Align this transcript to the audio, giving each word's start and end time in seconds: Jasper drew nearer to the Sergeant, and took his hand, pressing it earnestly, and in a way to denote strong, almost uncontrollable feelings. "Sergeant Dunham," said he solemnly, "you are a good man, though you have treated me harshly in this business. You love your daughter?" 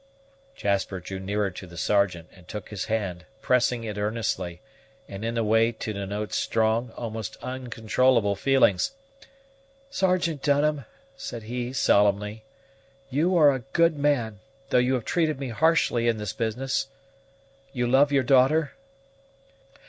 Jasper 0.55 0.99
drew 0.99 1.19
nearer 1.19 1.51
to 1.51 1.67
the 1.67 1.77
Sergeant, 1.77 2.27
and 2.33 2.47
took 2.47 2.69
his 2.69 2.85
hand, 2.85 3.23
pressing 3.43 3.83
it 3.83 3.99
earnestly, 3.99 4.59
and 5.07 5.23
in 5.23 5.37
a 5.37 5.43
way 5.43 5.71
to 5.73 5.93
denote 5.93 6.33
strong, 6.33 6.89
almost 6.97 7.37
uncontrollable 7.43 8.35
feelings. 8.35 8.93
"Sergeant 9.91 10.41
Dunham," 10.41 10.85
said 11.15 11.43
he 11.43 11.71
solemnly, 11.71 12.43
"you 13.11 13.37
are 13.37 13.53
a 13.53 13.59
good 13.73 13.95
man, 13.95 14.39
though 14.71 14.79
you 14.79 14.95
have 14.95 15.05
treated 15.05 15.39
me 15.39 15.49
harshly 15.49 16.07
in 16.07 16.17
this 16.17 16.33
business. 16.33 16.87
You 17.71 17.85
love 17.85 18.11
your 18.11 18.23
daughter?" 18.23 18.71